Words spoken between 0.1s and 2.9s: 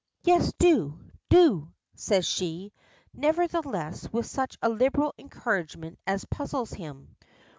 "Yes do do," says she,